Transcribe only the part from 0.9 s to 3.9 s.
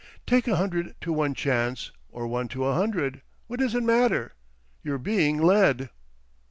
to one chance, or one to a hundred—what does it